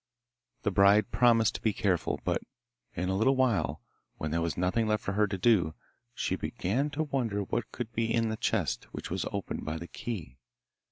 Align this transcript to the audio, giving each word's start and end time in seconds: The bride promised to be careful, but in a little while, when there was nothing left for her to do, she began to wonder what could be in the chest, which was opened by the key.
The 0.63 0.71
bride 0.71 1.11
promised 1.11 1.53
to 1.53 1.61
be 1.61 1.73
careful, 1.73 2.21
but 2.25 2.41
in 2.95 3.07
a 3.09 3.15
little 3.15 3.35
while, 3.35 3.83
when 4.17 4.31
there 4.31 4.41
was 4.41 4.57
nothing 4.57 4.87
left 4.87 5.03
for 5.03 5.11
her 5.13 5.27
to 5.27 5.37
do, 5.37 5.75
she 6.15 6.35
began 6.35 6.89
to 6.89 7.03
wonder 7.03 7.43
what 7.43 7.71
could 7.71 7.93
be 7.93 8.11
in 8.11 8.29
the 8.29 8.35
chest, 8.37 8.85
which 8.93 9.11
was 9.11 9.25
opened 9.31 9.63
by 9.63 9.77
the 9.77 9.85
key. 9.85 10.39